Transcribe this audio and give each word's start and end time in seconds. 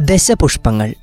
ദശപുഷ്പങ്ങൾ. 0.00 0.94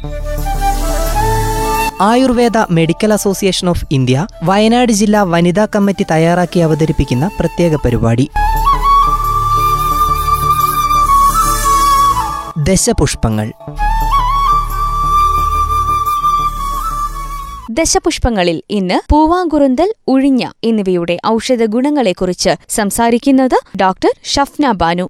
Ayurveda 2.02 2.58
Medical 2.58 3.13
Association 3.13 3.70
of 3.70 3.86
India 3.92 4.28
Wayanad 4.44 4.92
ജില്ലാ 4.92 5.24
വനിതാ 5.24 5.67
committee 5.75 6.05
തയ്യാറാക്കി 6.12 6.60
അവതരിപ്പിക്കുന്ന 6.60 7.31
പ്രത്യേക 7.39 7.76
പരിപാടി. 7.76 8.29
ദശപുഷ്പങ്ങൾ. 12.63 13.51
ദശപുഷ്പങ്ങളിൽ 17.71 18.61
ഇന്ന് 18.70 19.02
പൂവാങ്കുറുന്തൽ 19.11 19.93
ഉഴിഞ്ഞ 20.07 20.48
എന്നിവയുടെ 20.63 21.17
ഔഷധ 21.27 21.66
ഗുണങ്ങളെക്കുറിച്ച് 21.66 22.49
സംസാരിക്കുന്നത് 22.70 23.77
ഡോക്ടർ 23.77 24.09
ഷഫ്ന 24.23 24.71
ബാനു. 24.71 25.09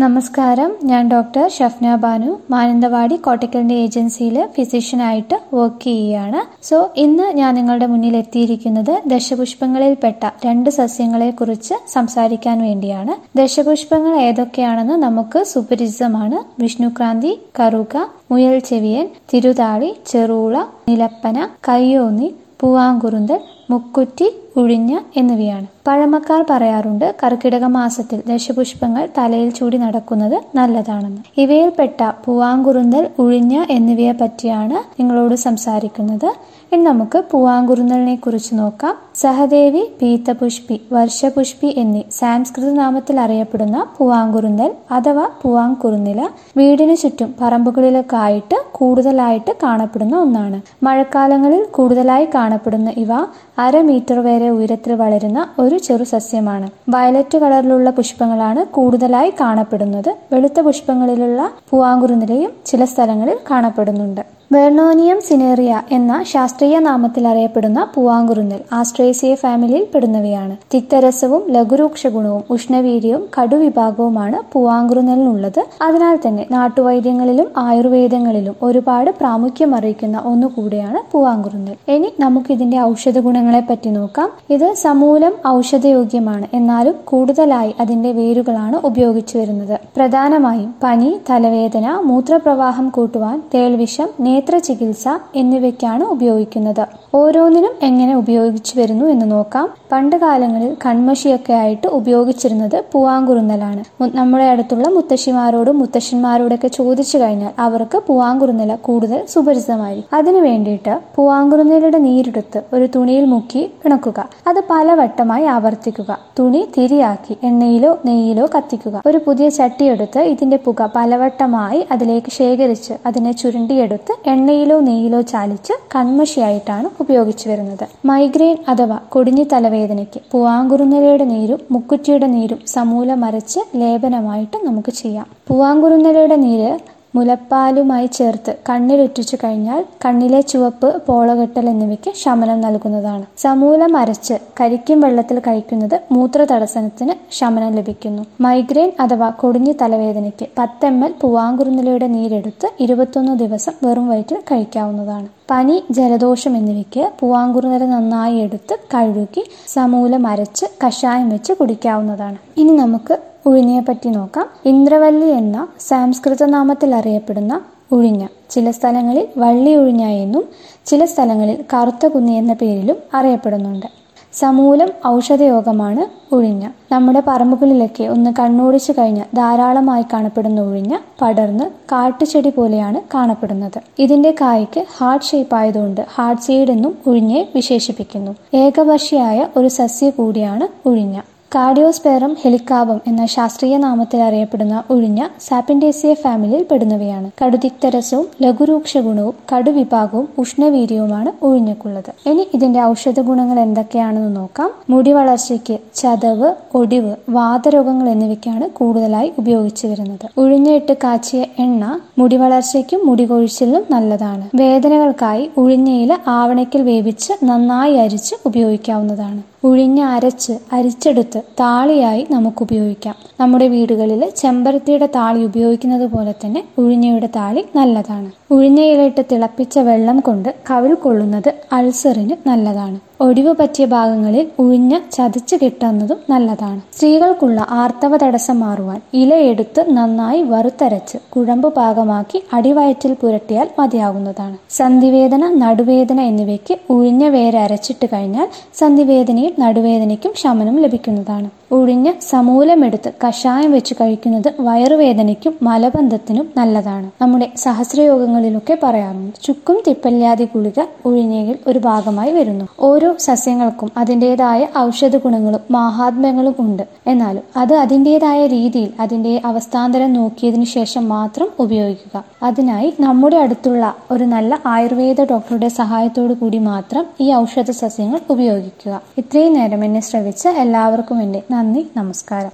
നമസ്കാരം. 0.00 0.70
ഞാൻ 0.84 1.08
ഡോക്ടർ 1.08 1.50
ഷഫ്ന 1.50 1.94
ബാനു. 1.94 2.36
മാനന്തവാടി 2.50 3.16
കോട്ടക്കലിന്റെ 3.16 3.74
ഏജൻസിയിൽ 3.74 4.48
ഫിസിഷ്യനായിട്ട് 4.56 5.36
വർക്ക് 5.54 5.84
ചെയ്യുകയാണ്. 5.84 6.40
സോ 6.64 6.90
ഇന്ന് 6.96 7.22
ഞാൻ 7.22 7.54
നിങ്ങളുടെ 7.54 7.86
മുന്നിൽ 7.86 8.16
എത്തിയിരിക്കുന്നത് 8.16 9.02
ദശപുഷ്പങ്ങളിൽപ്പെട്ട 9.06 10.30
രണ്ട് 10.46 10.70
സസ്യങ്ങളെ 10.70 11.30
കുറിച്ച് 11.30 11.74
സംസാരിക്കാൻ 11.92 12.62
വേണ്ടിയാണ്. 12.62 13.38
ദശപുഷ്പങ്ങൾ 13.38 14.16
ഏതൊക്കെയാണെന്ന് 14.20 14.94
നമുക്ക് 14.94 15.44
സുപരിചിതമാണ്. 15.44 16.62
വിഷ്ണുക്രാന്തി 16.62 17.40
കറുക 17.60 18.08
മുയൽ 18.30 18.58
ചെവിയൻ 18.58 19.08
തിരുതാളി 19.34 19.96
ചെറുള 20.06 20.58
നിലപ്പന 20.88 21.48
കയ്യോന്നി 21.68 22.34
പൂവാങ്കുറുന്തൽ 22.60 23.40
മുക്കുറ്റി 23.70 24.26
ഉഴിഞ്ഞ 24.56 24.98
എന്നിവയാണ്. 25.16 25.66
പഴമക്കാർ 25.86 26.44
പറയാറുണ്ട് 26.50 27.14
കർക്കിടക 27.22 27.64
മാസത്തിൽ 27.64 28.22
ദശപുഷ്പങ്ങൾ 28.26 29.08
തലയിൽ 29.18 29.50
ചൂടി 29.50 29.76
നടക്കുന്നത് 29.76 30.36
നല്ലതാണെന്ന്. 30.54 31.20
ഇവയിൽപ്പെട്ട 31.36 32.02
പൂവാങ്കുറുന്തൽ 32.24 33.08
ഉഴിഞ്ഞ 33.18 33.64
എന്നിവയെ 33.70 34.12
പറ്റിയാണ് 34.12 34.78
നിങ്ങളോട് 35.00 35.34
സംസാരിക്കുന്നത്. 35.34 36.28
ഇനി 36.72 36.82
നമുക്ക് 36.82 37.24
പൂവാങ്കുറുന്തലിനെ 37.30 38.16
കുറിച്ച് 38.16 38.54
നോക്കാം. 38.54 38.94
സഹദേവി 39.14 39.82
പീത്തപുഷ്പി 40.00 40.80
വർഷപുഷ്പി 40.92 41.74
എന്നീ 41.76 42.02
സാംസ്കൃത 42.10 42.70
നാമത്തിൽ 42.72 43.20
അറിയപ്പെടുന്ന 43.20 43.86
പൂവാങ്കുറുന്തൽ 43.96 44.70
അഥവാ 44.90 45.26
പൂവാങ്കുറുന്നില 45.42 46.20
വീടിനു 46.56 46.94
ചുറ്റും 46.94 47.34
പറമ്പുകളിലൊക്കെ 47.40 48.16
ആയിട്ട് 48.16 48.58
കൂടുതലായിട്ട് 48.72 49.54
കാണപ്പെടുന്ന 49.62 50.16
ഒന്നാണ്. 50.16 50.60
മഴക്കാലങ്ങളിൽ 50.82 51.64
കൂടുതലായി 51.70 52.28
കാണപ്പെടുന്ന 52.34 52.90
ഇവ 52.96 53.12
അര 53.58 53.80
മീറ്റർ 53.80 54.18
വരെ 54.18 54.39
ഉയരത്തിൽ 54.48 54.92
വളരുന്ന 54.92 55.48
ഒരു 55.58 55.78
ചെറു 55.78 56.04
സസ്യമാണ്. 56.04 56.70
വയലറ്റ് 56.88 57.38
കളറിലുള്ള 57.38 57.90
പുഷ്പങ്ങളാണ് 57.90 58.66
കൂടുതലായി 58.66 59.30
കാണപ്പെടുന്നത്. 59.40 60.16
വെളുത്ത 60.32 60.60
പുഷ്പങ്ങളിലുള്ള 60.60 61.50
പൂവാങ്കുറുനിലയും 61.70 62.50
ചില 62.66 62.84
സ്ഥലങ്ങളിൽ 62.84 63.38
കാണപ്പെടുന്നുണ്ട്. 63.50 64.39
വെർണോനിയം 64.54 65.18
സിനേറിയ 65.20 65.72
എന്ന 65.92 66.12
ശാസ്ത്രീയ 66.30 66.78
നാമത്തിൽ 66.78 67.24
അറിയപ്പെടുന്ന 67.28 67.80
പൂവാങ്കുറുന്നൽ 67.94 68.60
ആസ്ട്രേസിയ 68.72 69.34
ഫാമിലിയിൽ 69.34 69.86
പെടുന്നവയാണ്. 69.92 70.54
തിക്തരസവും 70.72 71.42
ലഘുരൂക്ഷ 71.50 72.06
ഗുണവും 72.06 72.42
ഉഷ്ണവീര്യവും 72.50 73.22
കടുവിഭാഗവുമാണ് 73.36 74.38
പൂവാങ്കുറുന്നലിനുള്ളത് 74.52 75.60
അതിനാൽ 75.82 76.16
തന്നെ 76.24 76.46
നാട്ടുവൈദ്യങ്ങളിലും 76.50 77.48
ആയുർവേദങ്ങളിലും 77.56 78.56
ഒരുപാട് 78.62 79.10
പ്രാമുഖ്യം 79.20 79.74
അറിയിക്കുന്ന 79.74 80.18
ഒന്നുകൂടിയാണ് 80.32 81.12
പൂവാങ്കുറുന്നൽ 81.12 81.76
ഇനി 81.94 82.10
നമുക്ക് 82.20 82.52
ഇതിന്റെ 82.52 82.80
ഔഷധ 82.80 83.18
ഗുണങ്ങളെ 83.18 83.62
പറ്റി 83.70 83.92
നോക്കാം. 83.98 84.28
ഇത് 84.50 84.74
സമൂലം 84.84 85.32
ഔഷധയോഗ്യമാണ്. 85.48 86.46
എന്നാലും 86.54 86.96
കൂടുതലായി 87.04 87.74
അതിന്റെ 87.80 88.12
വേരുകളാണ് 88.12 88.76
ഉപയോഗിച്ചു 88.90 89.38
വരുന്നത്. 89.38 89.76
പ്രധാനമായും 89.96 90.74
പനി 90.82 91.12
തലവേദന 91.30 91.86
മൂത്രപ്രവാഹം 92.10 92.88
കൂട്ടുവാൻ 92.88 93.38
തേൾവിഷം 93.54 94.10
നേത്ര 94.40 94.58
ചികിത്സ 94.58 95.04
എന്നിവയ്ക്കാണ് 95.36 96.04
ഉപയോഗിക്കുന്നത്. 96.04 96.84
ഓരോന്നിനും 97.14 97.72
എങ്ങനെ 97.82 98.12
ഉപയോഗിച്ചു 98.16 98.72
വരുന്നു 98.78 99.06
എന്ന് 99.06 99.26
നോക്കാം. 99.32 99.66
പണ്ട് 99.92 100.16
കാലങ്ങളിൽ 100.16 100.76
കൺമഷിയൊക്കെ 100.86 101.52
ആയിട്ട് 101.52 101.86
ഉപയോഗിച്ചിരുന്നത് 101.86 102.76
പൂവാങ്കുറുന്നലാണ് 102.92 103.82
നമ്മുടെ 104.16 104.44
അടുത്തുള്ള 104.44 104.88
മുത്തശ്ശിമാരോടും 104.88 105.78
മുത്തശ്ശന്മാരോടൊക്കെ 105.78 106.68
ചോദിച്ചു 106.68 107.18
കഴിഞ്ഞാൽ 107.18 107.52
അവർക്ക് 107.58 107.98
പൂവാങ്കുറുന്നല 108.06 108.74
കൂടുതൽ 108.74 109.20
സുപരിചിതമായിരിക്കും. 109.32 110.16
അതിനു 110.16 110.40
വേണ്ടിയിട്ട് 110.40 110.94
പൂവാങ്കുറുന്നലയുടെ 111.16 112.00
നീരെടുത്ത് 112.06 112.62
ഒരു 112.72 112.88
തുണിയിൽ 112.96 113.24
മുക്കി 113.24 113.62
പിണക്കുക. 113.82 114.28
അത് 114.46 114.60
പലവട്ടമായി 114.70 115.44
ആവർത്തിക്കുക. 115.56 116.18
തുണി 116.38 116.62
തിരിയാക്കി 116.78 117.36
എണ്ണയിലോ 117.44 117.92
നെയ്യിലോ 118.06 118.48
കത്തിക്കുക. 118.56 119.02
ഒരു 119.06 119.20
പുതിയ 119.26 119.48
ചട്ടിയെടുത്ത് 119.58 120.22
ഇതിന്റെ 120.32 120.60
പുക 120.64 120.90
പലവട്ടമായി 120.96 121.82
അതിലേക്ക് 121.92 122.32
ശേഖരിച്ച് 122.38 122.96
അതിനെ 123.06 123.32
ചുരുണ്ടിയെടുത്ത് 123.32 124.12
എണ്ണയിലോ 124.32 124.76
നെയ്യിലോ 124.80 125.20
ചാലിച്ച് 125.32 125.74
കൺമഷിയായിട്ടാണ് 125.94 126.88
ഉപയോഗിച്ചു 127.02 127.46
വരുന്നത്. 127.50 127.84
മൈഗ്രെയിൻ 128.04 128.56
അഥവാ 128.68 128.98
കൊടിഞ്ഞി 129.14 129.44
തലവേദനയ്ക്ക് 129.52 130.20
പൂവാങ്കുറുന്നലയുടെ 130.32 131.26
നീരും 131.34 131.60
മുക്കുറ്റിയുടെ 131.70 132.28
നീരും 132.36 132.60
സമൂലം 132.66 133.20
അരച്ച് 133.24 133.60
ലേപനമായിട്ട് 133.80 134.56
നമുക്ക് 134.66 134.92
ചെയ്യാം. 135.02 135.26
പൂവാങ്കുറുന്നലയുടെ 135.48 136.36
നീര് 136.46 136.70
മുലപ്പാലുമായി 137.14 138.06
ചേർത്ത് 138.06 138.52
കണ്ണിലുറ്റിച്ചു 138.68 139.36
കഴിഞ്ഞാൽ 139.44 139.84
കണ്ണിലെ 140.04 140.40
ചുവപ്പ് 140.40 140.88
പോളകെട്ടൽ 141.06 141.68
എന്നിവയ്ക്ക് 141.68 142.10
ശമനം 142.22 142.60
നൽകുന്നതാണ്. 142.60 143.24
സമൂലം 143.38 143.96
അരച്ച് 143.96 144.36
കരിക്കും 144.60 145.00
വെള്ളത്തിൽ 145.00 145.38
കഴിക്കുന്നത് 145.38 145.96
മൂത്ര 146.12 146.46
തടസ്സത്തിന് 146.52 147.14
ശമനം 147.38 147.72
ലഭിക്കുന്നു. 147.78 148.22
മൈഗ്രെയിൻ 148.40 148.92
അഥവാ 149.00 149.30
കൊടിഞ്ഞു 149.40 149.72
തലവേദനയ്ക്ക് 149.82 150.48
പത്ത് 150.58 150.86
എം 150.86 151.04
എൽ 151.04 151.14
പൂവാങ്കുറുന്നിലയുടെ 151.22 152.06
നീരെടുത്ത് 152.06 152.68
ഇരുപത്തൊന്ന് 152.80 153.34
ദിവസം 153.38 153.74
വെറും 153.86 154.08
വയറ്റിൽ 154.08 154.38
കഴിക്കാവുന്നതാണ്. 154.52 155.28
പനി 155.50 155.82
ജലദോഷം 155.90 156.56
എന്നിവയ്ക്ക് 156.56 157.04
പൂവാങ്കുറുനില 157.20 157.84
നന്നായി 157.84 158.36
എടുത്ത് 158.36 158.76
കഴുകി 158.94 159.42
സമൂലം 159.66 160.26
അരച്ച് 160.26 160.66
കഷായം 160.84 161.28
വെച്ച് 161.28 161.52
കുടിക്കാവുന്നതാണ്. 161.52 162.38
ഇനി 162.56 162.72
നമുക്ക് 162.76 163.16
ഉഴിഞ്ഞയെ 163.46 163.80
പറ്റി 163.80 164.08
നോക്കാം. 164.08 164.46
ഇന്ദ്രവല്ലി 164.64 165.26
എന്ന 165.26 165.68
സംസ്കൃത 165.80 166.44
നാമത്തിൽ 166.44 166.94
അറിയപ്പെടുന്ന 166.94 167.60
ഉഴിഞ്ഞ. 167.92 168.26
ചില 168.50 168.70
സ്ഥലങ്ങളിൽ 168.70 169.28
വള്ളി 169.38 169.74
ഉഴിഞ്ഞ 169.74 170.04
എന്നും 170.04 170.44
ചില 170.86 171.04
സ്ഥലങ്ങളിൽ 171.04 171.64
കറുത്ത 171.74 172.06
കുന്നി 172.06 172.32
എന്ന 172.32 172.52
പേരിലും 172.52 172.96
അറിയപ്പെടുന്നുണ്ട്. 173.14 173.86
സമൂലം 174.32 174.90
ഔഷധയോഗമാണ് 175.06 176.34
ഉഴിഞ്ഞ. 176.34 176.68
നമ്മുടെ 176.92 177.22
പറമ്പുകളിലൊക്കെ 177.26 178.04
ഒന്ന് 178.04 178.30
കണ്ണോടിച്ചു 178.38 178.92
കഴിഞ്ഞാൽ 178.92 179.24
ധാരാളമായി 179.36 180.04
കാണപ്പെടുന്ന 180.12 180.60
ഉഴിഞ്ഞ 180.60 180.98
പടർന്ന് 181.22 181.64
കാട്ടുചെടി 181.64 182.50
പോലെയാണ് 182.50 183.00
കാണപ്പെടുന്നത്. 183.14 183.80
ഇതിന്റെ 183.98 184.30
കായ്ക്ക് 184.40 184.86
ഹാർട്ട് 184.98 185.26
ഷേപ്പ് 185.26 185.54
ആയതുകൊണ്ട് 185.54 186.00
ഹാർട്ട് 186.14 186.42
സീഡ് 186.42 186.70
എന്നും 186.70 186.98
ഉഴിഞ്ഞയെ 187.06 187.48
വിശേഷിപ്പിക്കുന്നു. 187.54 188.34
ഏകവർഷിയായ 188.54 189.46
ഒരു 189.56 189.68
സസ്യ 189.68 190.10
കൂടിയാണ് 190.10 190.88
ഉഴിഞ്ഞ. 190.88 191.20
കാർഡിയോസ്പെറം 191.54 192.36
ഹെലിക്കാബം 192.42 192.98
എന്ന 193.06 193.22
ശാസ്ത്രീയ 193.26 193.76
നാമത്തിൽ 193.76 194.22
അറിയപ്പെടുന്ന 194.22 194.82
ഉഴിഞ്ഞ 194.90 195.20
സാപ്പിൻഡേസിയ 195.46 196.14
ഫാമിലിയിൽ 196.14 196.62
പെടുന്നവയാണ്. 196.70 197.30
കടുതിക്തരസവും 197.40 198.26
ലഘുരൂക്ഷ 198.42 198.98
ഗുണവും 198.98 199.34
കടുവിഭാഗവും 199.52 200.28
ഉഷ്ണവീര്യവുമാണ് 200.38 201.32
ഉഴിഞ്ഞക്കുള്ളത്. 201.42 202.10
ഇനി 202.30 202.46
ഇതിന്റെ 202.54 202.80
ഔഷധ 202.82 203.20
ഗുണങ്ങൾ 203.20 203.60
എന്തൊക്കെയാണെന്ന് 203.60 204.36
നോക്കാം. 204.36 204.70
മുടി 204.90 205.12
വളർച്ചയ്ക്ക് 205.12 205.78
ചതവ് 205.94 206.50
ഒടിവ് 206.74 207.14
വാതരോഗങ്ങൾ 207.38 208.08
എന്നിവയ്ക്കാണ് 208.14 208.70
കൂടുതലായി 208.70 209.32
ഉപയോഗിച്ചു 209.38 209.86
വരുന്നത്. 209.86 210.26
ഉഴിഞ്ഞയിട്ട് 210.38 210.96
കാച്ചിയ 211.04 211.42
എണ്ണ 211.58 211.84
മുടി 212.18 212.36
വളർച്ചയ്ക്കും 212.36 213.06
മുടി 213.06 213.24
കൊഴിച്ചിലിനും 213.24 213.84
നല്ലതാണ്. 213.90 214.46
വേദനകൾക്കായി 214.54 215.50
ഉഴിഞ്ഞയില 215.64 216.12
ആവണയ്ക്കൽ 216.38 216.82
വേവിച്ച് 216.82 217.32
നന്നായി 217.44 217.96
അരിച്ച് 218.06 218.34
ഉപയോഗിക്കാവുന്നതാണ്. 218.46 219.40
ഉഴിഞ്ഞ 219.64 220.00
അരച്ച് 220.02 220.54
അരിച്ചെടുത്ത് 220.72 221.40
താളിയായി 221.58 222.26
നമുക്ക് 222.30 222.62
ഉപയോഗിക്കാം 222.62 223.16
നമ്മുടെ 223.40 223.66
വീടുകളിൽ 223.68 224.22
ചെമ്പരത്തിയുടെ 224.36 225.08
താളി 225.16 225.40
ഉപയോഗിക്കുന്നത് 225.44 226.06
പോലെ 226.14 226.34
തന്നെ 226.44 226.60
ഉഴിഞ്ഞയുടെ 226.78 227.28
താളി 227.36 227.64
നല്ലതാണ്. 227.76 228.30
ഉഴിഞ്ഞയിലിട്ട് 228.50 229.24
തിളപ്പിച്ച 229.32 229.78
വെള്ളം 229.90 230.20
കൊണ്ട് 230.20 230.48
കവിൾ 230.70 230.94
കൊള്ളുന്നത് 230.94 231.50
അൾസറിന് 231.72 232.36
നല്ലതാണ്. 232.48 232.98
ഒടിവ് 233.20 233.54
പറ്റിയ 233.60 233.86
ഭാഗങ്ങളിൽ 233.86 234.46
ഉഴിഞ്ഞ് 234.58 234.98
ചതച്ച് 235.12 235.56
കെട്ടുന്നതും 235.62 236.18
നല്ലതാണ്. 236.30 236.80
സ്ത്രീകൾക്കുള്ള 236.96 237.66
ആർത്തവ 237.70 238.16
തടസ്സം 238.16 238.60
മാറുവാൻ 238.60 239.00
ഇലയെടുത്ത് 239.14 239.84
നന്നായി 239.88 240.42
വറുത്തരച്ച് 240.42 241.18
കുഴമ്പ് 241.30 241.72
പാകമാക്കി 241.72 242.42
അടിവയറ്റിൽ 242.52 243.12
പുരട്ടിയാൽ 243.12 243.68
മതിയാകുന്നതാണ്. 243.78 244.56
സന്ധിവേദന 244.70 245.54
നടുവേദന 245.54 246.20
എന്നിവയ്ക്ക് 246.20 246.76
ഉഴിഞ്ഞ 246.90 247.28
വേര് 247.28 247.56
അരച്ചിട്ട് 247.56 248.06
കഴിഞ്ഞാൽ 248.12 248.48
സന്ധിവേദനയും 248.74 249.52
നടുവേദനയ്ക്കും 249.58 250.32
ശമനം 250.36 250.78
ലഭിക്കുന്നതാണ്. 250.80 251.50
ഉഴിഞ്ഞ് 251.72 252.12
സമൂലമെടുത്ത് 252.20 253.12
കഷായം 253.26 253.72
വെച്ച് 253.72 253.94
കഴിക്കുന്നത് 253.94 254.48
വയറുവേദനയ്ക്കും 254.60 255.54
മലബന്ധത്തിനും 255.62 256.48
നല്ലതാണ്. 256.56 257.10
നമ്മുടെ 257.22 257.48
സഹസ്രയോഗങ്ങളിലൊക്കെ 257.56 258.78
പറയാറുണ്ട് 258.82 259.36
ചുക്കും 259.44 259.82
തിപ്പല്യാതി 259.88 260.44
ഗുളിക 260.44 260.80
ഉഴിഞ്ഞയിൽ 261.06 261.56
ഒരു 261.66 261.78
ഭാഗമായി 261.78 262.32
വരുന്നു. 262.32 262.64
ഓരോ 262.80 263.09
സസ്യങ്ങൾക്കും 263.18 263.90
അതിന്റെതായ 263.96 264.66
ഔഷധ 264.78 265.16
ഗുണങ്ങളും 265.16 265.60
മഹാത്മ്യങ്ങളും 265.70 266.54
ഉണ്ട്. 266.58 266.82
എന്നാലും 267.06 267.42
അത് 267.56 267.74
അതിന്റെതായ 267.74 268.46
രീതിയിൽ 268.46 268.92
അതിന്റെ 269.00 269.40
അവസ്ഥാന്തരം 269.44 270.12
നോക്കിയതിനു 270.12 270.64
ശേഷം 270.64 271.08
മാത്രം 271.08 271.48
ഉപയോഗിക്കുക. 271.58 272.24
അതിനായി 272.42 272.94
നമ്മുടെ 273.00 273.36
അടുത്തുള്ള 273.36 273.94
ഒരു 274.10 274.24
നല്ല 274.24 274.60
ആയുർവേദ 274.66 275.20
ഡോക്ടറുടെ 275.24 275.68
സഹായത്തോടു 275.68 276.32
കൂടി 276.32 276.58
മാത്രം 276.58 277.06
ഈ 277.20 277.32
ഔഷധ 277.32 277.70
സസ്യങ്ങൾ 277.70 278.20
ഉപയോഗിക്കുക. 278.30 279.00
ഇത്രയും 279.18 279.54
നേരം 279.54 279.84
എന്നെ 279.84 280.00
ശ്രവിച്ച 280.00 280.48
എല്ലാവർക്കും 280.48 281.22
എന്റെ 281.22 281.42
നന്ദി 281.50 281.86
നമസ്കാരം. 281.96 282.50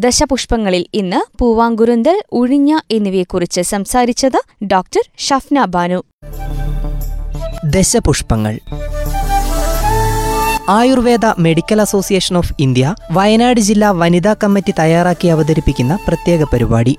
ദശപുഷ്പങ്ങളിൽ 0.00 0.86
ഇന്ന് 0.94 1.38
പൂവാങ്കുരുന്തൽ 1.38 2.22
ഉഴിഞ്ഞ 2.32 2.78
എന്നിവയെക്കുറിച്ച് 2.90 3.60
സംസാരിച്ചത് 3.60 4.64
doctor 4.64 5.00
Shafna 5.18 5.64
Banu. 5.64 6.02
ദശപുഷ്പങ്ങൾ. 7.64 8.58
Ayurveda 10.68 11.26
medical 11.38 11.80
association 11.80 12.36
of 12.36 12.52
India 12.60 12.94
Wayanad 13.12 13.60
ജില്ലാ 13.60 13.90
വനിതാ 13.90 14.36
കമ്മിറ്റി 14.44 14.74
തയ്യാറാക്കി 14.78 15.28
അവതരിപ്പിക്കുന്ന 15.28 15.98
പ്രത്യേക 16.08 16.42
പരിപാടി. 16.42 16.98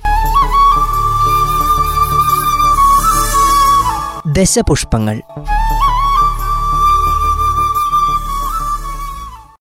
ദശപുഷ്പങ്ങൾ. 4.27 5.21